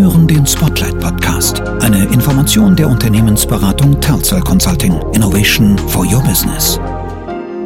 [0.00, 4.98] hören den Spotlight Podcast, eine Information der Unternehmensberatung Telcel Consulting.
[5.12, 6.80] Innovation for Your Business.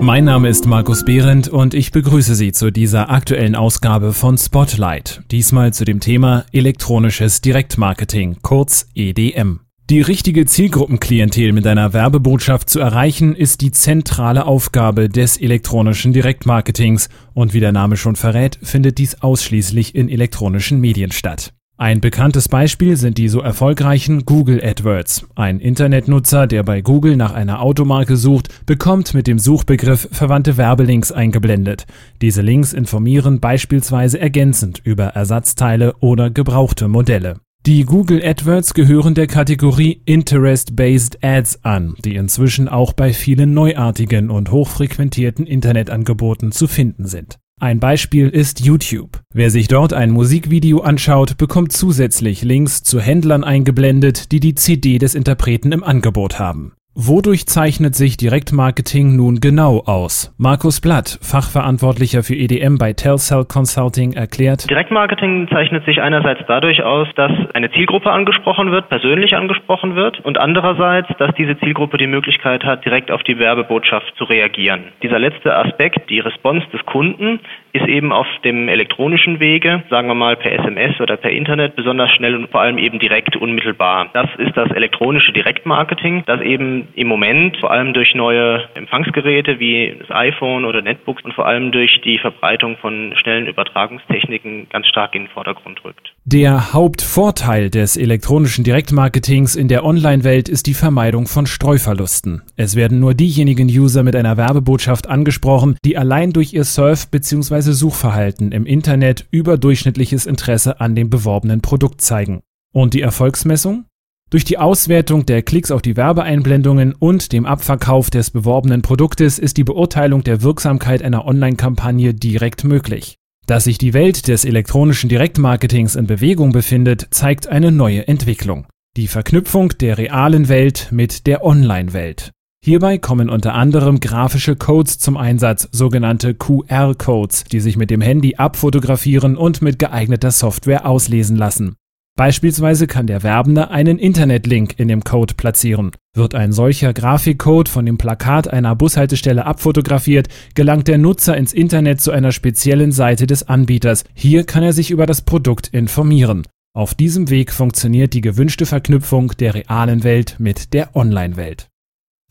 [0.00, 5.22] Mein Name ist Markus Behrendt und ich begrüße Sie zu dieser aktuellen Ausgabe von Spotlight.
[5.30, 9.60] Diesmal zu dem Thema elektronisches Direktmarketing, kurz EDM.
[9.88, 17.10] Die richtige Zielgruppenklientel mit einer Werbebotschaft zu erreichen, ist die zentrale Aufgabe des elektronischen Direktmarketings
[17.32, 21.54] und wie der Name schon verrät, findet dies ausschließlich in elektronischen Medien statt.
[21.84, 25.26] Ein bekanntes Beispiel sind die so erfolgreichen Google AdWords.
[25.34, 31.12] Ein Internetnutzer, der bei Google nach einer Automarke sucht, bekommt mit dem Suchbegriff verwandte Werbelinks
[31.12, 31.84] eingeblendet.
[32.22, 37.40] Diese Links informieren beispielsweise ergänzend über Ersatzteile oder gebrauchte Modelle.
[37.66, 44.30] Die Google AdWords gehören der Kategorie Interest-Based Ads an, die inzwischen auch bei vielen neuartigen
[44.30, 47.36] und hochfrequentierten Internetangeboten zu finden sind.
[47.60, 49.23] Ein Beispiel ist YouTube.
[49.36, 54.98] Wer sich dort ein Musikvideo anschaut, bekommt zusätzlich Links zu Händlern eingeblendet, die die CD
[54.98, 56.74] des Interpreten im Angebot haben.
[56.94, 60.32] Wodurch zeichnet sich Direktmarketing nun genau aus?
[60.38, 64.70] Markus Blatt, Fachverantwortlicher für EDM bei Telcel Consulting, erklärt.
[64.70, 70.38] Direktmarketing zeichnet sich einerseits dadurch aus, dass eine Zielgruppe angesprochen wird, persönlich angesprochen wird und
[70.38, 74.92] andererseits, dass diese Zielgruppe die Möglichkeit hat, direkt auf die Werbebotschaft zu reagieren.
[75.02, 77.40] Dieser letzte Aspekt, die Response des Kunden,
[77.74, 82.10] ist eben auf dem elektronischen Wege, sagen wir mal per SMS oder per Internet, besonders
[82.12, 84.08] schnell und vor allem eben direkt unmittelbar.
[84.12, 89.96] Das ist das elektronische Direktmarketing, das eben im Moment vor allem durch neue Empfangsgeräte wie
[89.98, 95.16] das iPhone oder Netbooks und vor allem durch die Verbreitung von schnellen Übertragungstechniken ganz stark
[95.16, 96.14] in den Vordergrund rückt.
[96.24, 102.42] Der Hauptvorteil des elektronischen Direktmarketings in der Online-Welt ist die Vermeidung von Streuverlusten.
[102.56, 107.63] Es werden nur diejenigen User mit einer Werbebotschaft angesprochen, die allein durch ihr Surf- bzw.
[107.72, 112.42] Suchverhalten im Internet überdurchschnittliches Interesse an dem beworbenen Produkt zeigen.
[112.72, 113.86] Und die Erfolgsmessung?
[114.30, 119.56] Durch die Auswertung der Klicks auf die Werbeeinblendungen und dem Abverkauf des beworbenen Produktes ist
[119.56, 123.16] die Beurteilung der Wirksamkeit einer Online-Kampagne direkt möglich.
[123.46, 128.66] Dass sich die Welt des elektronischen Direktmarketings in Bewegung befindet, zeigt eine neue Entwicklung.
[128.96, 132.33] Die Verknüpfung der realen Welt mit der Online-Welt.
[132.66, 138.36] Hierbei kommen unter anderem grafische Codes zum Einsatz, sogenannte QR-Codes, die sich mit dem Handy
[138.36, 141.76] abfotografieren und mit geeigneter Software auslesen lassen.
[142.16, 145.90] Beispielsweise kann der Werbende einen Internetlink in dem Code platzieren.
[146.14, 152.00] Wird ein solcher Grafikcode von dem Plakat einer Bushaltestelle abfotografiert, gelangt der Nutzer ins Internet
[152.00, 154.04] zu einer speziellen Seite des Anbieters.
[154.14, 156.46] Hier kann er sich über das Produkt informieren.
[156.72, 161.68] Auf diesem Weg funktioniert die gewünschte Verknüpfung der realen Welt mit der Online-Welt.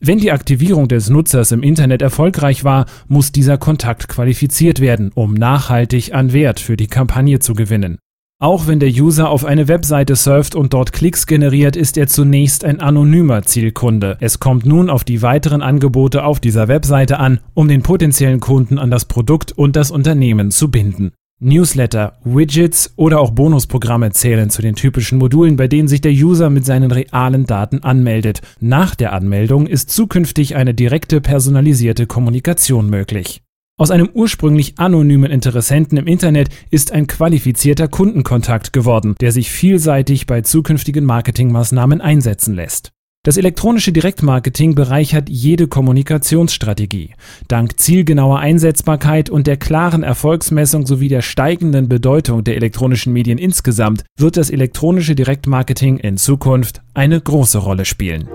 [0.06, 5.32] Wenn die Aktivierung des Nutzers im Internet erfolgreich war, muss dieser Kontakt qualifiziert werden, um
[5.32, 7.96] nachhaltig an Wert für die Kampagne zu gewinnen.
[8.38, 12.66] Auch wenn der User auf eine Webseite surft und dort Klicks generiert, ist er zunächst
[12.66, 14.18] ein anonymer Zielkunde.
[14.20, 18.78] Es kommt nun auf die weiteren Angebote auf dieser Webseite an, um den potenziellen Kunden
[18.78, 21.12] an das Produkt und das Unternehmen zu binden.
[21.40, 26.48] Newsletter, Widgets oder auch Bonusprogramme zählen zu den typischen Modulen, bei denen sich der User
[26.48, 28.40] mit seinen realen Daten anmeldet.
[28.60, 33.42] Nach der Anmeldung ist zukünftig eine direkte personalisierte Kommunikation möglich.
[33.76, 40.26] Aus einem ursprünglich anonymen Interessenten im Internet ist ein qualifizierter Kundenkontakt geworden, der sich vielseitig
[40.26, 42.93] bei zukünftigen Marketingmaßnahmen einsetzen lässt.
[43.24, 47.14] Das elektronische Direktmarketing bereichert jede Kommunikationsstrategie.
[47.48, 54.04] Dank zielgenauer Einsetzbarkeit und der klaren Erfolgsmessung sowie der steigenden Bedeutung der elektronischen Medien insgesamt
[54.18, 58.28] wird das elektronische Direktmarketing in Zukunft eine große Rolle spielen.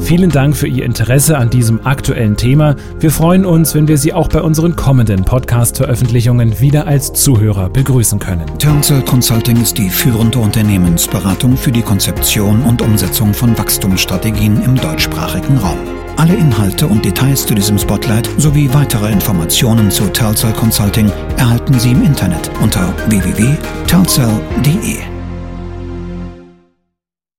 [0.00, 2.74] Vielen Dank für Ihr Interesse an diesem aktuellen Thema.
[2.98, 8.18] Wir freuen uns, wenn wir Sie auch bei unseren kommenden Podcast-Veröffentlichungen wieder als Zuhörer begrüßen
[8.18, 8.46] können.
[8.58, 15.58] Townsell Consulting ist die führende Unternehmensberatung für die Konzeption und Umsetzung von Wachstumsstrategien im deutschsprachigen
[15.58, 15.78] Raum.
[16.16, 21.92] Alle Inhalte und Details zu diesem Spotlight sowie weitere Informationen zu Townsell Consulting erhalten Sie
[21.92, 25.19] im Internet unter www.townsell.de.